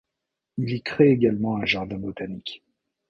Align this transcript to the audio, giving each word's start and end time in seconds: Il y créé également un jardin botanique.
Il 0.57 0.71
y 0.71 0.81
créé 0.81 1.11
également 1.11 1.57
un 1.57 1.65
jardin 1.67 1.99
botanique. 1.99 2.63